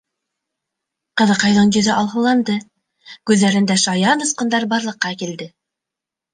Ҡыҙыҡайҙың 1.21 1.73
йөҙө 1.75 1.93
алһыуланды, 1.97 2.57
күҙҙәрендә 3.31 3.79
шаян 3.85 4.27
осҡондар 4.29 4.69
барлыҡҡа 4.75 5.17
килде. 5.25 5.53